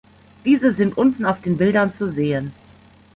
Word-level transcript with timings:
Diese 0.45 0.71
sind 0.73 0.97
unten 0.97 1.25
auf 1.25 1.41
den 1.41 1.57
Bildern 1.57 1.93
zu 1.93 2.11
sehen. 2.11 2.53